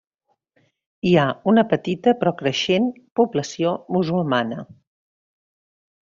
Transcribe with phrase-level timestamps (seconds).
[1.09, 2.87] Hi ha una petita però creixent
[3.19, 4.65] població musulmana.